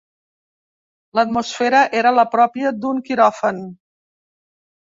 L'atmosfera 1.19 1.83
era 2.01 2.13
la 2.21 2.25
pròpia 2.37 2.75
d'un 2.79 3.05
quiròfan. 3.11 3.63